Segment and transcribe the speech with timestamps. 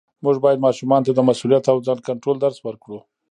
[0.23, 2.99] موږ باید ماشومانو ته د مسؤلیت او ځان کنټرول درس ورکړو